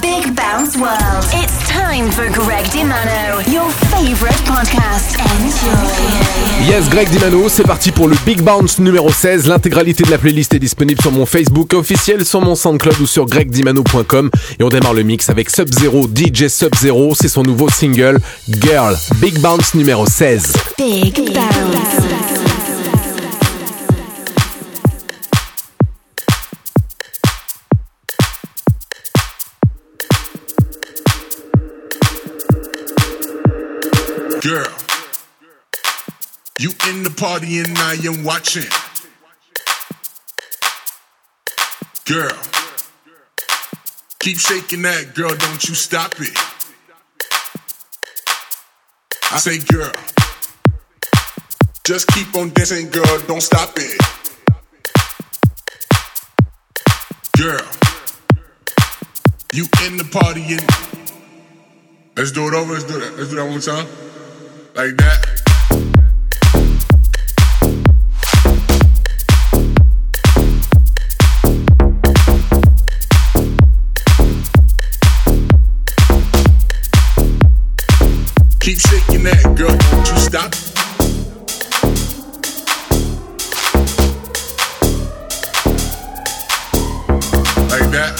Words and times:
Big 0.00 0.34
Bounce 0.34 0.76
world. 0.76 1.24
It's 1.32 1.68
time 1.68 2.10
for 2.10 2.28
Greg 2.30 2.64
Dimano, 2.66 3.40
your 3.52 3.70
favorite 3.90 4.36
podcast. 4.44 5.16
Enjoy. 5.18 6.66
Yes, 6.66 6.88
Greg 6.88 7.08
Dimano, 7.10 7.48
c'est 7.48 7.62
parti 7.62 7.92
pour 7.92 8.08
le 8.08 8.16
Big 8.26 8.42
Bounce 8.42 8.78
numéro 8.78 9.10
16. 9.10 9.46
L'intégralité 9.46 10.04
de 10.04 10.10
la 10.10 10.18
playlist 10.18 10.54
est 10.54 10.58
disponible 10.58 11.00
sur 11.00 11.12
mon 11.12 11.26
Facebook 11.26 11.72
officiel, 11.74 12.24
sur 12.24 12.40
mon 12.40 12.54
SoundCloud 12.54 13.00
ou 13.00 13.06
sur 13.06 13.26
gregdimano.com. 13.26 14.30
Et 14.58 14.62
on 14.62 14.68
démarre 14.68 14.94
le 14.94 15.02
mix 15.02 15.30
avec 15.30 15.50
Sub-Zero, 15.50 16.08
DJ 16.08 16.48
Sub-Zero. 16.48 17.14
C'est 17.14 17.28
son 17.28 17.42
nouveau 17.42 17.68
single, 17.68 18.18
Girl. 18.48 18.96
Big 19.16 19.38
Bounce 19.40 19.74
numéro 19.74 20.06
16. 20.06 20.52
Big 20.78 21.32
Bounce. 21.32 22.65
You 36.66 36.72
in 36.90 37.04
the 37.04 37.10
party 37.10 37.60
and 37.60 37.78
I 37.78 37.94
am 38.06 38.24
watching. 38.24 38.66
Girl, 42.06 42.36
keep 44.18 44.36
shaking 44.36 44.82
that, 44.82 45.14
girl, 45.14 45.28
don't 45.28 45.68
you 45.68 45.74
stop 45.76 46.14
it. 46.18 46.36
I 49.30 49.38
say, 49.38 49.58
girl, 49.58 49.92
just 51.84 52.08
keep 52.08 52.34
on 52.34 52.50
dancing, 52.50 52.90
girl, 52.90 53.20
don't 53.28 53.42
stop 53.42 53.70
it. 53.76 54.00
Girl, 57.38 57.66
you 59.52 59.66
in 59.86 59.98
the 59.98 60.08
party 60.10 60.42
and 60.54 60.66
let's 62.16 62.32
do 62.32 62.48
it 62.48 62.54
over, 62.54 62.72
let's 62.72 62.84
do 62.84 62.98
that, 62.98 63.16
let's 63.16 63.30
do 63.30 63.36
that 63.36 63.44
one 63.44 63.52
more 63.52 63.60
time. 63.60 63.86
Like 64.74 64.96
that. 64.96 65.25
Keep 78.66 78.80
shaking 78.80 79.22
that, 79.22 79.54
girl. 79.54 79.68
Don't 79.68 80.08
you 80.08 80.16
stop. 80.18 80.50
Like 87.70 87.90
that. 87.92 88.12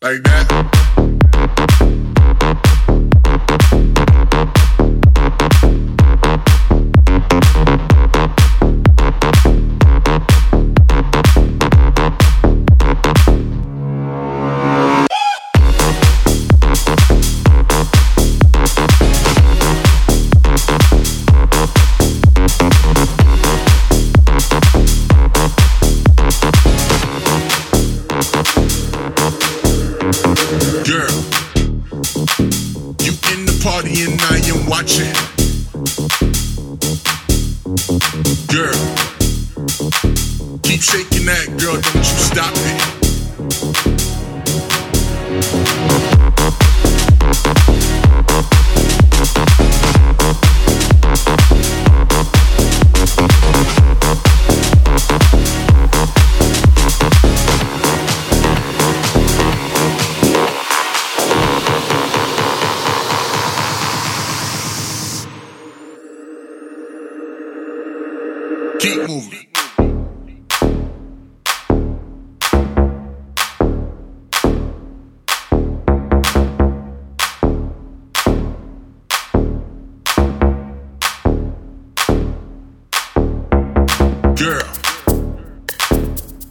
Like 0.00 0.22
that. 0.22 0.81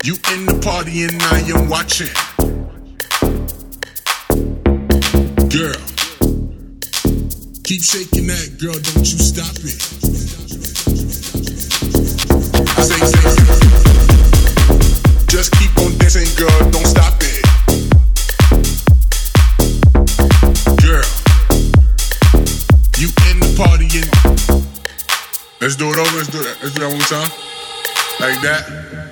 You 0.03 0.15
in 0.33 0.47
the 0.47 0.59
party 0.63 1.03
and 1.03 1.21
I 1.21 1.41
am 1.53 1.69
watching. 1.69 2.09
Girl, 5.45 5.77
keep 7.63 7.83
shaking 7.83 8.25
that, 8.25 8.57
girl, 8.57 8.73
don't 8.73 9.05
you 9.05 9.19
stop 9.21 9.53
it. 9.61 9.77
I 12.65 12.81
say, 12.81 12.97
say, 13.05 13.21
just 15.27 15.53
keep 15.59 15.77
on 15.77 15.95
dancing, 15.99 16.33
girl, 16.33 16.49
don't 16.71 16.87
stop 16.87 17.21
it. 17.21 17.45
Girl, 20.81 21.05
you 22.97 23.09
in 23.29 23.37
the 23.37 23.53
party 23.55 23.85
and 24.01 24.09
let's 25.61 25.75
do 25.75 25.89
it 25.89 25.97
over, 25.99 26.17
let's 26.17 26.29
do 26.29 26.39
that, 26.39 26.57
let's 26.63 26.73
do 26.73 26.79
that 26.81 26.89
one 26.89 26.97
more 26.97 27.05
time. 27.05 27.29
Like 28.19 28.41
that. 28.41 29.10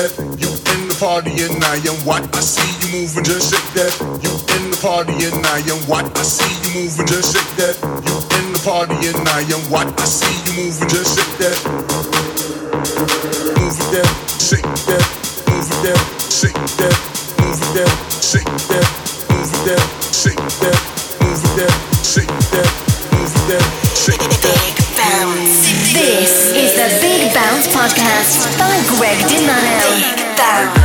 That. 0.00 0.16
You 0.40 0.48
in 0.72 0.88
the 0.88 0.96
party 0.98 1.30
and 1.44 1.62
I 1.64 1.76
am 1.84 1.98
what? 2.06 2.24
I 2.34 2.40
see 2.40 2.68
you 2.80 3.00
moving, 3.00 3.24
just 3.24 3.52
shake 3.52 3.70
that. 3.76 3.92
You 4.24 4.32
in 4.56 4.70
the 4.70 4.78
party 4.80 5.12
and 5.12 5.44
I 5.46 5.60
am 5.68 5.80
what? 5.88 6.06
I 6.16 6.22
see 6.22 6.48
you 6.64 6.82
moving, 6.82 7.06
just 7.06 7.36
shake 7.36 7.52
that. 7.60 7.76
You 8.06 8.16
in 8.40 8.52
the 8.52 8.60
party 8.64 8.96
and 9.08 9.28
I 9.28 9.40
am 9.52 9.62
what? 9.70 9.88
I 10.00 10.04
see 10.04 10.32
you 10.46 10.52
moving, 10.56 10.88
just 10.88 11.18
shake 11.18 11.36
that. 11.38 11.58
Move 13.60 13.78
that, 13.92 14.08
shake 14.40 14.70
that, 14.88 15.04
move 15.48 15.70
that, 15.84 16.00
shake 16.32 16.60
that, 16.80 16.96
move 17.40 17.60
that, 17.74 17.92
shake 18.22 18.52
that, 18.68 19.09
Podcast 28.20 28.58
by 28.58 28.76
Greg 28.98 29.16
Dimano. 29.28 29.96
Big 29.96 30.79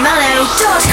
Dumalo.com. 0.00 0.89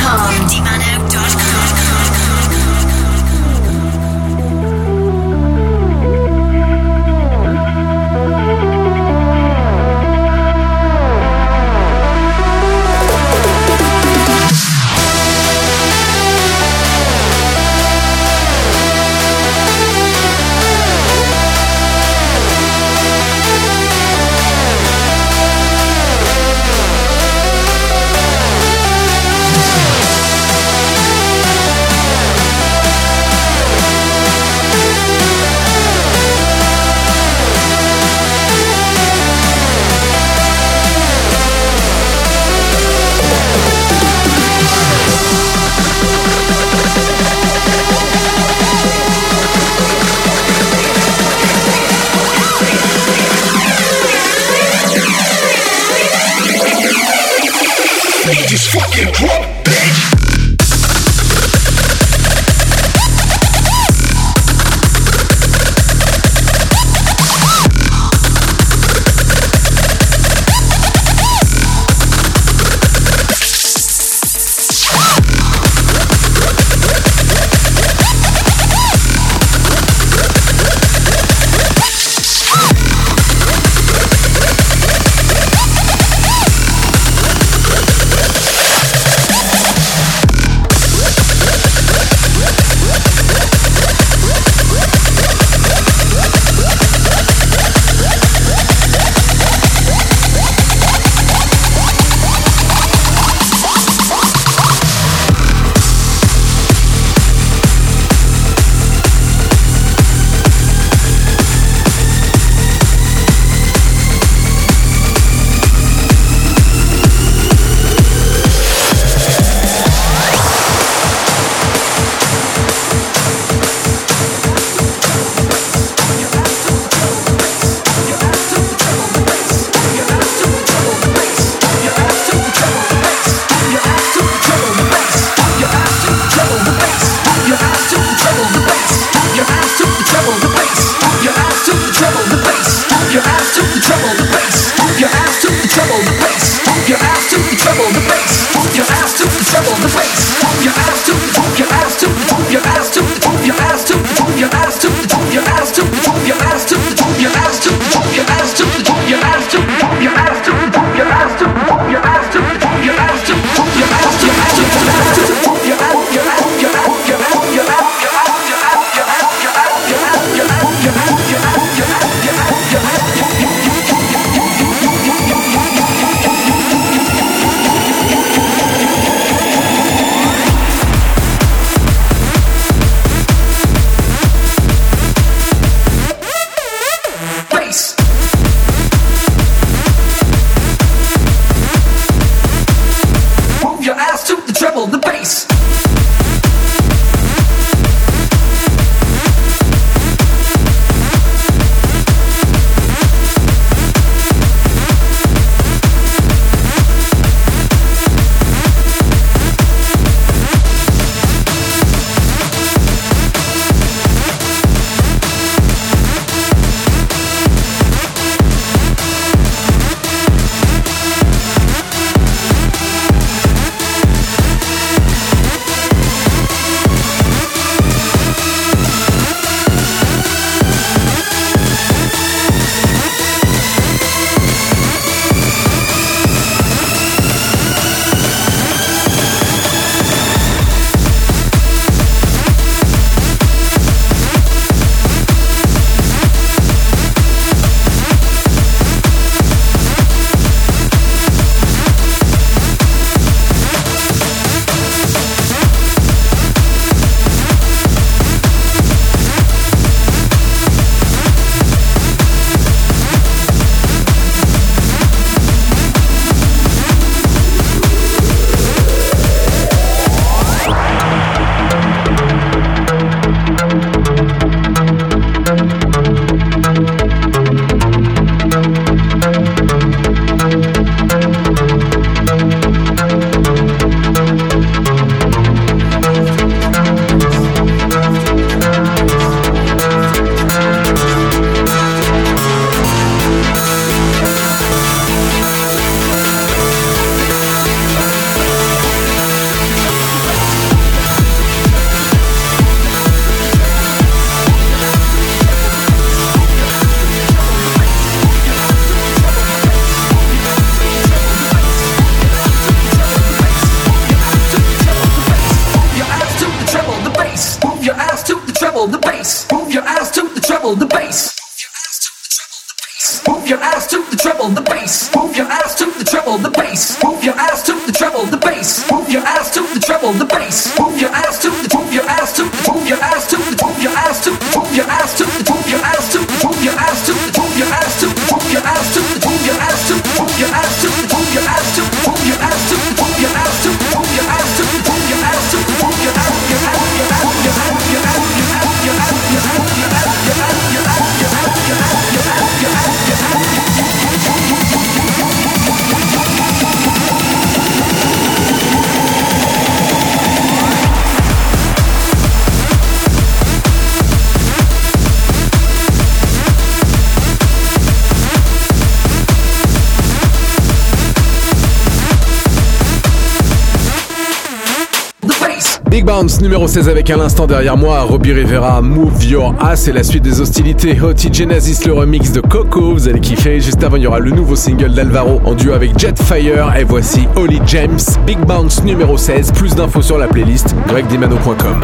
Bounce 376.20 376.42
numéro 376.42 376.68
16 376.68 376.90
avec 376.90 377.12
à 377.12 377.16
l'instant 377.16 377.46
derrière 377.46 377.78
moi 377.78 378.02
Robbie 378.02 378.34
Rivera 378.34 378.82
Move 378.82 379.24
Your 379.24 379.54
Ass 379.60 379.88
et 379.88 379.92
la 379.92 380.04
suite 380.04 380.24
des 380.24 380.42
hostilités. 380.42 381.00
Hoti 381.00 381.32
Genesis 381.32 381.86
le 381.86 381.94
remix 381.94 382.32
de 382.32 382.42
Coco 382.42 382.94
vous 382.94 383.08
allez 383.08 383.20
kiffer. 383.20 383.60
Juste 383.60 383.84
avant 383.84 383.98
il 383.98 384.02
y 384.04 384.08
aura 384.08 384.18
le 384.18 384.32
nouveau 384.32 384.56
single 384.56 384.96
d'Alvaro 384.96 385.40
en 385.46 385.54
duo 385.54 385.74
avec 385.74 386.00
Jetfire 386.00 386.74
et 386.76 386.84
voici 386.86 387.28
Holly 387.36 387.62
James 387.68 388.00
Big 388.26 388.40
Bounce 388.40 388.84
numéro 388.84 389.16
16 389.16 389.52
plus 389.52 389.76
d'infos 389.76 390.02
sur 390.02 390.18
la 390.18 390.28
playlist 390.28 390.74
gregdimano.com 390.88 391.82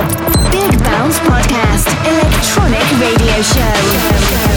Big 0.49 0.79
Bounce 0.79 1.19
Podcast, 1.19 1.89
electronic 2.03 2.87
radio 2.99 3.43
show. 3.43 4.52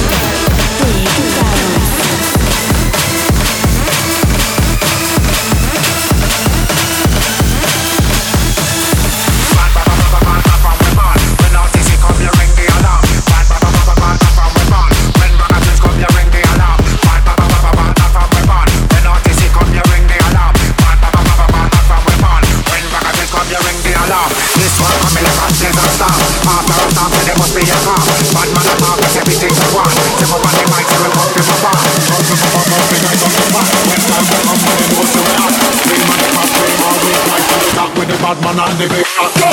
Bad 38.26 38.42
man 38.42 38.58
and 38.58 38.78
the 38.80 38.88
big 38.88 39.06
shot 39.06 39.32
Go! 39.36 39.50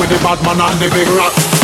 With 0.00 0.10
the 0.10 0.18
bad 0.24 0.42
man 0.42 0.78
the 0.80 0.90
big 0.90 1.06
rock. 1.08 1.61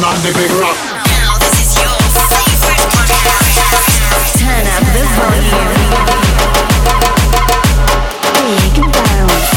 With 0.00 0.12
the 0.12 0.12
bad 0.12 0.12
man 0.12 0.14
and 0.14 0.22
the 0.24 0.32
big 0.32 0.50
rock. 0.60 0.76
Now 1.06 1.36
this 1.38 1.60
is 1.60 1.76
your 1.76 1.98
favorite 2.14 2.86
podcast. 2.94 3.60
Turn 4.38 4.66
up 4.66 4.84
the 4.94 5.02
volume. 5.16 5.70
Big 8.46 8.76
Bounce. 8.92 9.50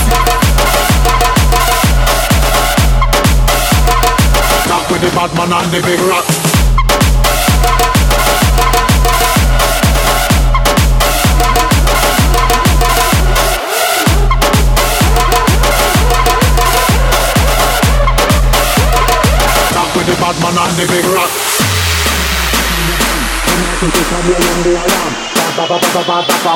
With 4.91 5.01
the 5.01 5.09
bad 5.15 5.31
man 5.35 5.53
and 5.53 5.71
the 5.71 5.79
big 5.81 5.99
rock. 6.01 6.42
From 24.23 24.31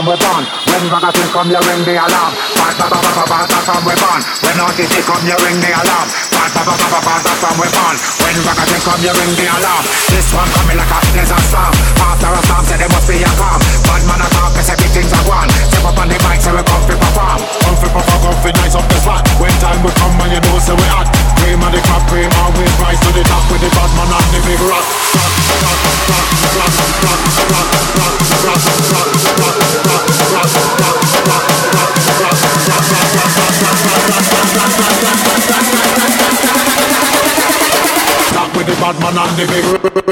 we 0.08 0.16
born, 0.16 0.44
when 0.72 0.88
ragamuffin 0.88 1.28
come, 1.36 1.52
you 1.52 1.60
ring 1.68 1.84
the 1.84 2.00
alarm. 2.00 2.32
Bad 2.56 2.80
ba 2.80 2.88
ba 2.88 2.96
ba 2.96 3.12
ba 3.12 3.24
ba 3.28 3.44
ba 3.44 3.60
from 3.60 3.84
we 3.84 3.92
born. 4.00 4.24
When 4.40 4.56
autistic 4.56 5.04
come, 5.04 5.28
you 5.28 5.36
ring 5.44 5.60
the 5.60 5.76
alarm. 5.76 6.08
Bad 6.32 6.52
ba 6.56 6.64
ba 6.64 6.72
ba 6.80 6.88
ba 6.88 7.00
ba 7.04 7.20
ba 7.28 7.32
from 7.44 7.60
we 7.60 7.68
born. 7.68 8.00
When 8.24 8.40
ragamuffin 8.40 8.82
come, 8.88 9.04
you 9.04 9.12
ring 9.20 9.36
the 9.36 9.52
alarm. 9.52 9.84
This 10.08 10.32
one 10.32 10.48
coming 10.56 10.80
like 10.80 10.96
a 10.96 11.00
desert 11.12 11.44
storm. 11.44 11.76
After 12.00 12.32
a 12.32 12.40
storm, 12.48 12.64
say 12.72 12.80
there 12.80 12.88
must 12.88 13.04
be 13.04 13.20
a 13.20 13.32
calm. 13.36 13.60
Bad 13.84 14.04
man 14.08 14.24
a 14.24 14.28
talk, 14.32 14.56
cause 14.56 14.72
everything's 14.72 15.12
a 15.12 15.20
one. 15.28 15.52
Step 15.68 15.84
up 15.84 16.00
on 16.00 16.08
the 16.08 16.16
mic, 16.24 16.40
say 16.40 16.56
we 16.56 16.64
come 16.64 16.84
fi 16.88 16.96
perform. 16.96 17.40
Come 17.68 17.76
fi 17.84 17.88
perform, 17.92 18.20
come 18.32 18.40
fi 18.48 18.56
nice 18.64 18.80
up 18.80 18.88
the 18.88 18.96
spot. 19.04 19.28
When 19.44 19.52
time 19.60 19.84
will 19.84 19.92
come, 20.00 20.16
and 20.24 20.32
you 20.32 20.40
know 20.40 20.56
say 20.64 20.72
we 20.72 20.88
hot. 20.88 21.12
Cream 21.44 21.60
of 21.60 21.76
the 21.76 21.84
crop, 21.84 22.08
cream 22.08 22.32
always 22.40 22.64
rise 22.64 22.77
I'm 39.28 39.36
the 39.36 39.92
big 39.94 40.07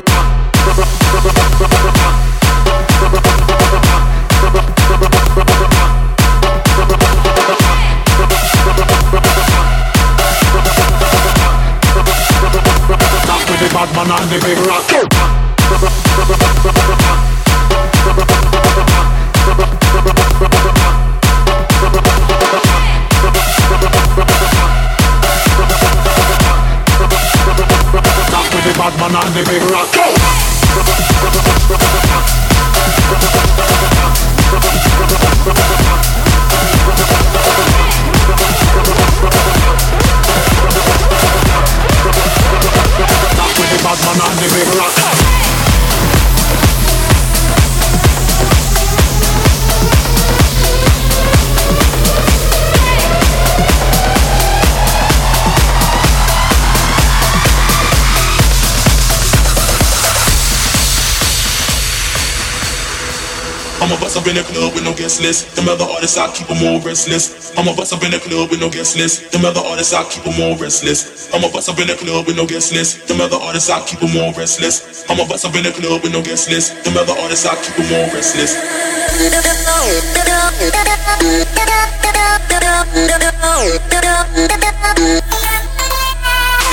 up 64.26 64.30
in 64.30 64.42
the 64.42 64.44
club 64.50 64.74
with 64.74 64.84
no 64.84 64.94
guest 64.94 65.22
list. 65.22 65.56
Them 65.56 65.70
other 65.70 65.86
artists, 65.86 66.18
I 66.18 66.32
keep 66.34 66.48
them 66.48 66.58
all 66.66 66.82
restless. 66.82 67.54
I'm 67.58 67.68
a 67.68 67.76
bust 67.76 67.94
up 67.94 68.02
in 68.04 68.10
the 68.10 68.18
club 68.18 68.50
with 68.50 68.60
no 68.60 68.70
guest 68.70 68.98
list. 68.98 69.32
Them 69.32 69.46
other 69.46 69.62
artists, 69.62 69.94
I 69.94 70.04
keep 70.10 70.24
them 70.24 70.42
all 70.42 70.58
restless. 70.58 71.30
I'm 71.34 71.44
a 71.44 71.50
bust 71.50 71.70
up 71.70 71.78
in 71.78 71.88
the 71.88 71.96
club 71.96 72.26
with 72.26 72.36
no 72.36 72.48
guest 72.48 72.74
list. 72.74 73.08
Them 73.08 73.22
other 73.22 73.38
artists, 73.38 73.70
I 73.70 73.86
keep 73.86 74.00
them 74.00 74.18
all 74.18 74.34
restless. 74.34 75.06
I'm 75.10 75.20
a 75.20 75.26
bust 75.30 75.46
up 75.46 75.54
in 75.54 75.64
the 75.64 75.72
club 75.72 76.02
with 76.02 76.12
no 76.12 76.24
guest 76.24 76.50
list. 76.50 76.74
Them 76.84 76.98
other 76.98 77.14
artists, 77.14 77.46
I 77.46 77.54
keep 77.62 77.76
them 77.78 77.86
all 77.94 78.10
restless. 78.18 78.58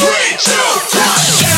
Check 0.00 1.49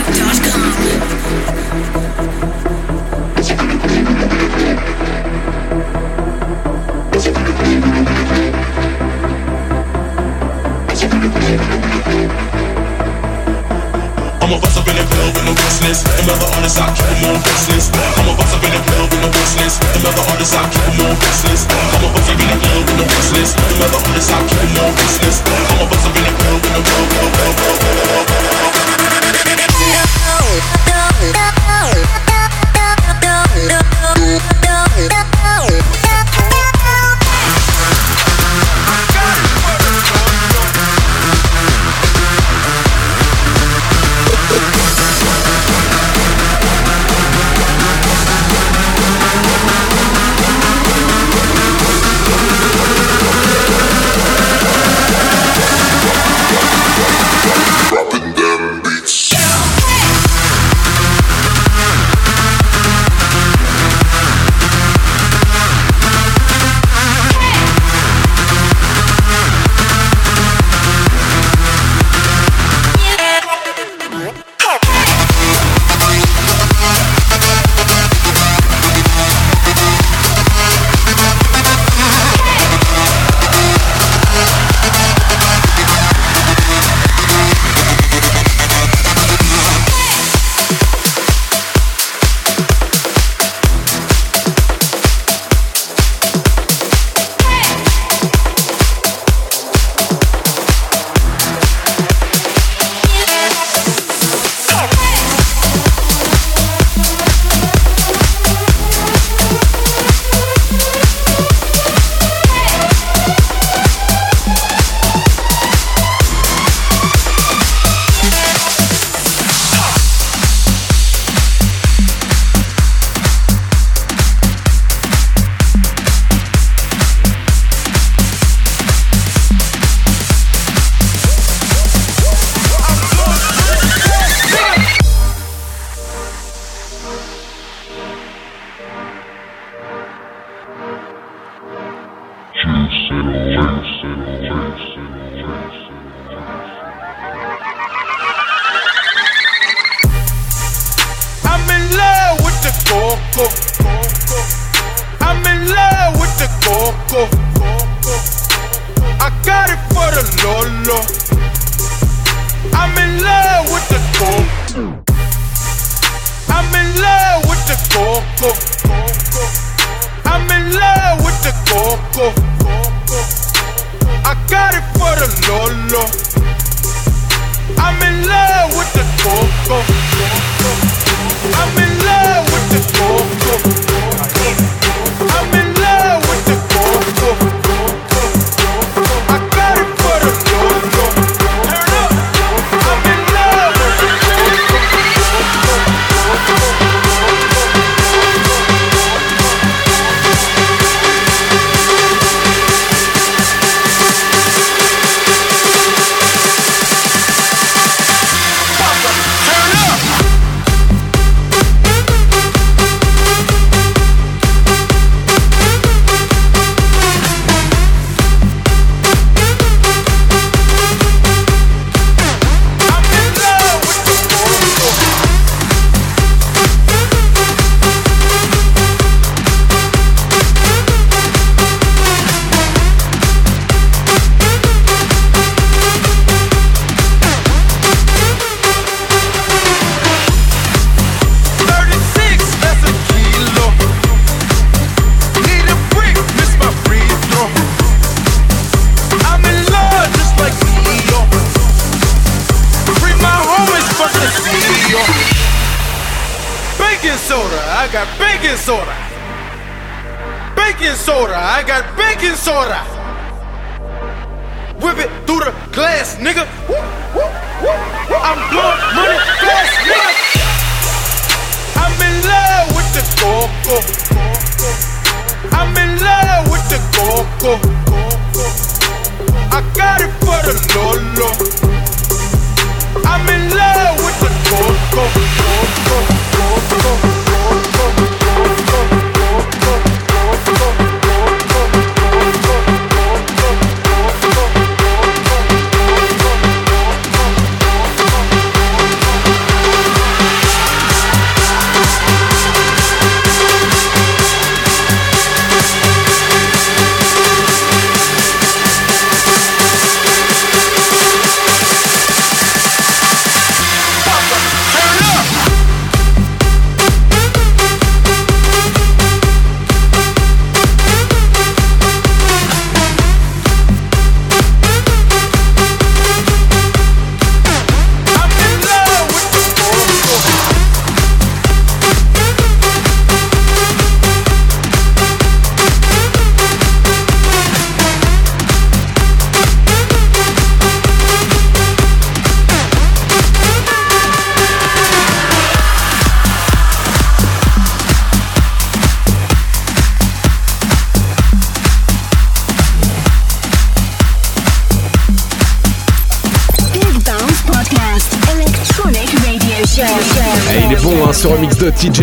club 15.78 15.94
with 15.94 16.10
no 16.10 16.18
guest 16.18 16.18
list. 16.18 16.18
Them 16.18 16.28
other 16.34 16.48
artists, 16.58 16.78
I 16.78 16.90
keep 16.90 17.06
them 17.06 17.28
all 17.28 17.38
restless. 17.38 17.86
I'm 17.94 18.28
a 18.28 18.32
bust 18.34 18.54
up 18.54 18.64
in 18.64 18.70
the 18.74 18.80
club 18.82 19.06
with 19.10 19.22
no 19.22 19.28
guest 19.30 19.54
list. 19.58 19.76
Them 19.94 20.06
other 20.06 20.24
I 20.54 20.66
keep 20.68 20.82
them 20.82 21.06
all 21.06 21.14
restless. 21.14 21.62
I'm 21.68 22.02
a 22.02 22.08
bust 22.10 22.30
up 22.30 22.40
in 22.40 22.48
the 22.48 22.56
club 22.58 22.82
with 22.82 22.98
no 22.98 23.04
guest 23.06 23.32
list. 23.34 23.54
Them 23.56 23.82
other 23.86 24.00
I 24.18 24.38
keep 24.48 24.58
them 24.58 24.78
all 24.82 24.92
restless. 24.98 25.38
I'm 25.38 25.78
a 25.78 25.86
bust 25.86 26.06
up 26.06 26.16
in 26.16 26.24
the 26.24 26.32
club 26.34 26.58
with 26.58 26.74
no 26.74 26.80
club, 26.82 27.06
club, 27.08 27.30
club, 27.34 27.54
club, 27.54 27.62
club, 27.62 28.26
club. 28.26 28.58
Dropping 30.88 32.27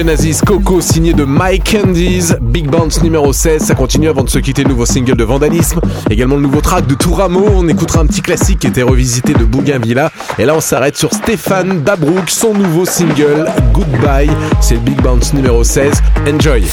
Nazis 0.03 0.41
Coco 0.41 0.81
signé 0.81 1.13
de 1.13 1.23
Mike 1.23 1.71
Candies, 1.71 2.33
Big 2.41 2.67
Bounce 2.67 3.01
numéro 3.01 3.31
16. 3.31 3.63
Ça 3.63 3.75
continue 3.75 4.09
avant 4.09 4.23
de 4.23 4.29
se 4.29 4.39
quitter, 4.39 4.63
le 4.63 4.69
nouveau 4.69 4.85
single 4.85 5.15
de 5.15 5.23
Vandalisme. 5.23 5.79
Également 6.09 6.35
le 6.35 6.41
nouveau 6.41 6.61
track 6.61 6.85
de 6.85 6.95
Touramo. 6.95 7.45
On 7.55 7.67
écoutera 7.67 8.01
un 8.01 8.05
petit 8.05 8.21
classique 8.21 8.59
qui 8.59 8.67
était 8.67 8.81
revisité 8.81 9.33
de 9.33 9.45
Bougainvilla. 9.45 10.11
Et 10.37 10.45
là, 10.45 10.53
on 10.55 10.59
s'arrête 10.59 10.97
sur 10.97 11.13
Stéphane 11.13 11.81
Dabrouk, 11.83 12.29
son 12.29 12.53
nouveau 12.53 12.85
single 12.85 13.45
Goodbye. 13.73 14.29
C'est 14.59 14.83
Big 14.83 15.01
Bounce 15.01 15.33
numéro 15.33 15.63
16. 15.63 15.93
Enjoy. 16.27 16.65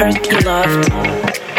You 0.00 0.06
were 0.46 1.49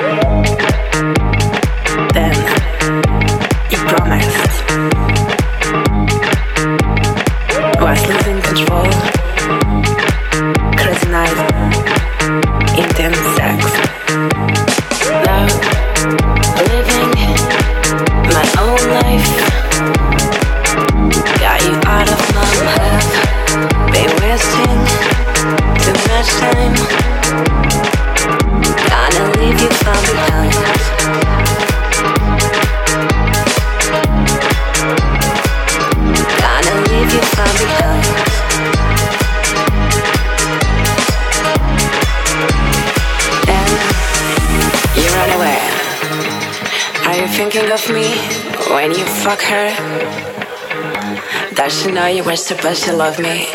supposed 52.56 52.84
to 52.84 52.92
love 52.92 53.18
me 53.18 53.46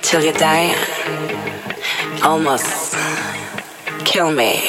till 0.00 0.24
you 0.24 0.32
die. 0.32 0.74
Almost 2.22 2.96
kill 4.06 4.32
me. 4.32 4.62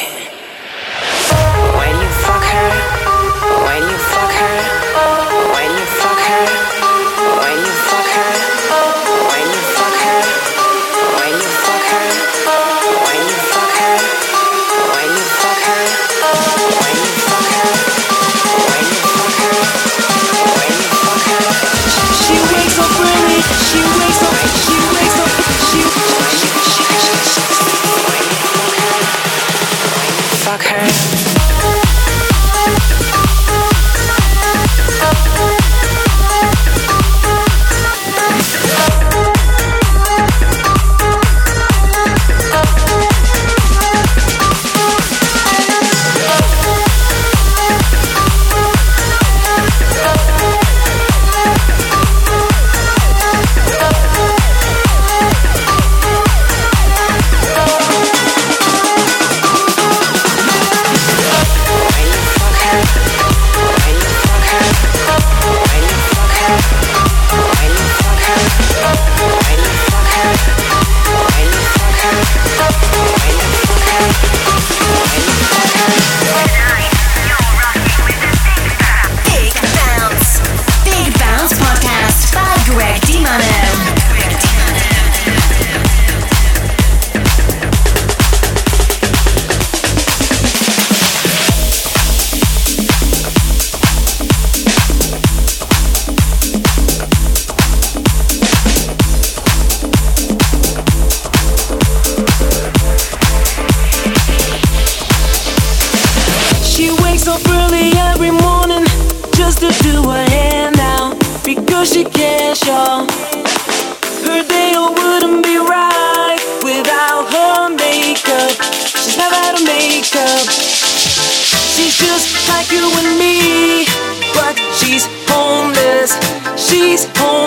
She's 120.10 121.97
just 121.97 122.47
like 122.47 122.71
you 122.71 122.89
and 122.95 123.19
me, 123.19 123.85
but 124.33 124.55
she's 124.73 125.05
homeless. 125.27 126.15
She's 126.55 127.05
homeless. 127.17 127.46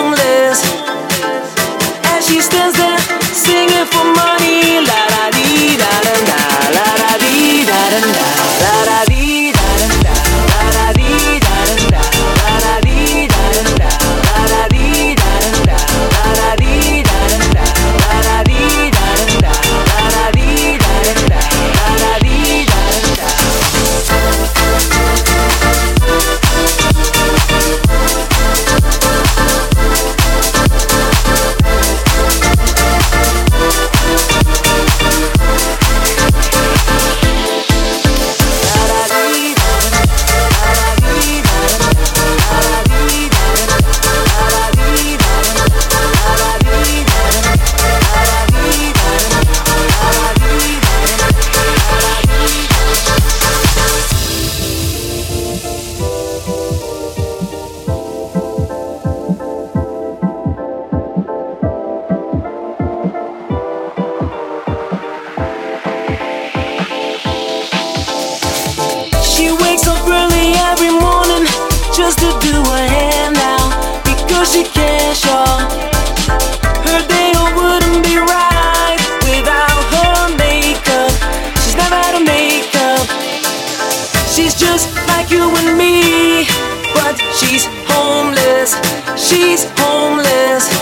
just 84.71 84.95
like 85.09 85.29
you 85.29 85.43
and 85.59 85.77
me. 85.77 86.45
But 86.93 87.19
she's 87.35 87.65
homeless, 87.91 88.71
she's 89.17 89.65
homeless. 89.77 90.80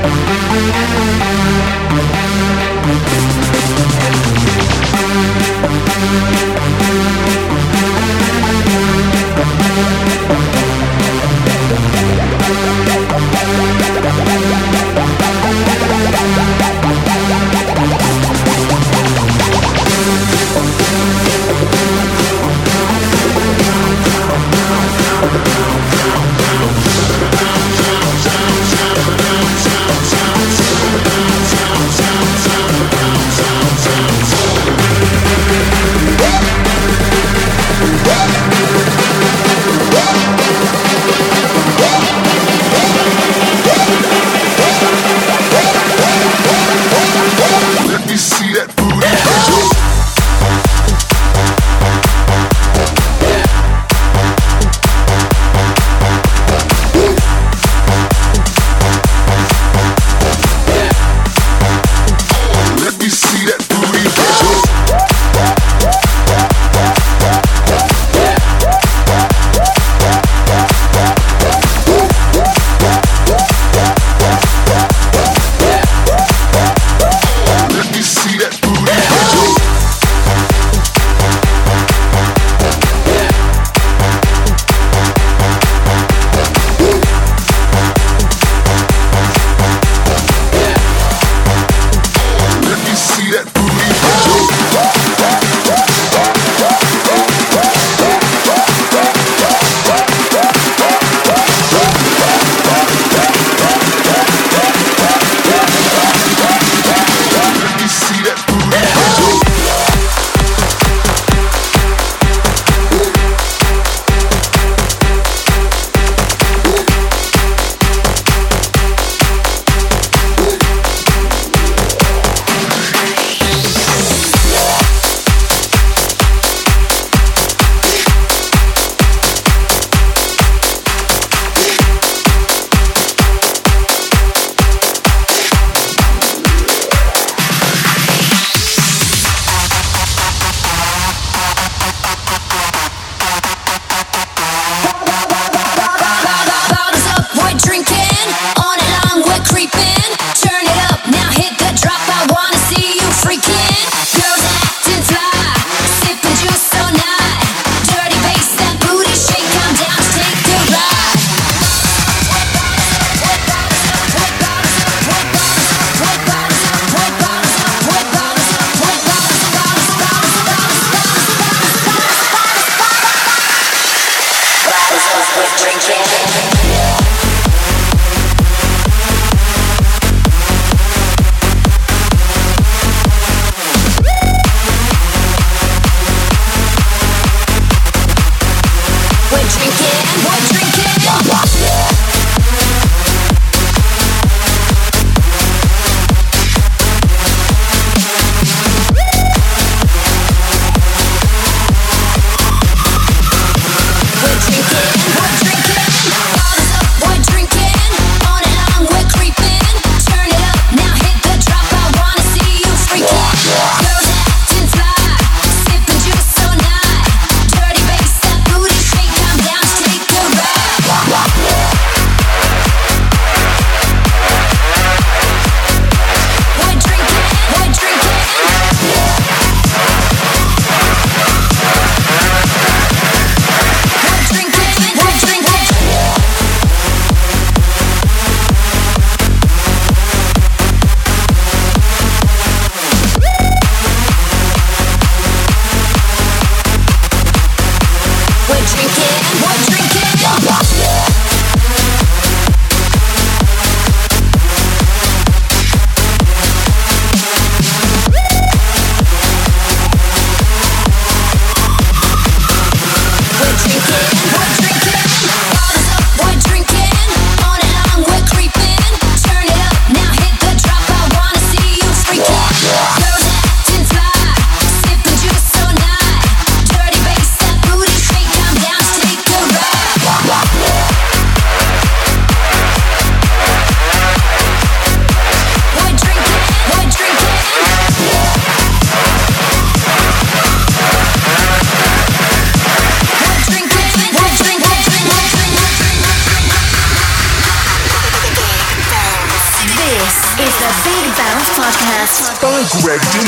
Thank 0.00 0.37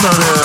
Greg 0.02 0.39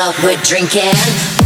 Up, 0.00 0.16
we're 0.22 0.34
drinking. 0.36 1.39